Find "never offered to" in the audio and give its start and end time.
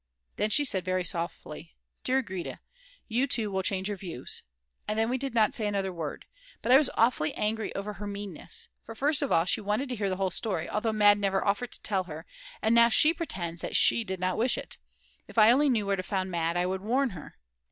11.19-11.81